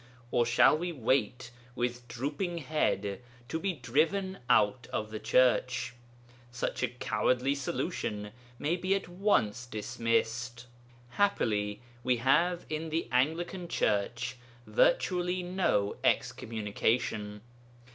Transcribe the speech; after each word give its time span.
Or 0.31 0.47
shall 0.47 0.75
we 0.79 0.91
wait 0.91 1.51
with 1.75 2.07
drooping 2.07 2.57
head 2.57 3.21
to 3.49 3.59
be 3.59 3.73
driven 3.73 4.39
out 4.49 4.87
of 4.91 5.11
the 5.11 5.19
Church? 5.19 5.93
Such 6.49 6.81
a 6.81 6.87
cowardly 6.87 7.53
solution 7.53 8.31
may 8.57 8.77
be 8.77 8.95
at 8.95 9.07
once 9.07 9.67
dismissed. 9.67 10.65
Happily 11.09 11.81
we 12.03 12.17
have 12.17 12.65
in 12.67 12.89
the 12.89 13.07
Anglican 13.11 13.67
Church 13.67 14.37
virtually 14.65 15.43
no 15.43 15.97
excommunication. 16.03 17.41